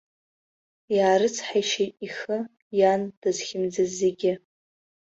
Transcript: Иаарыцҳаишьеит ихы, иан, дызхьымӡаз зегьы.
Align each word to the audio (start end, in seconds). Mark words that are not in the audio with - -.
Иаарыцҳаишьеит 0.97 1.93
ихы, 2.07 2.37
иан, 2.79 3.01
дызхьымӡаз 3.21 3.89
зегьы. 3.99 4.33